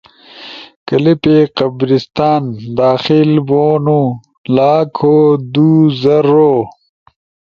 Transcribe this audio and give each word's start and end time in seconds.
کلپ 0.87 1.23
قبرستان، 1.57 2.43
داخل 2.79 3.31
بو، 3.47 3.63
لاکھو 4.55 5.17
دو 5.53 5.67
زرو 6.01 6.53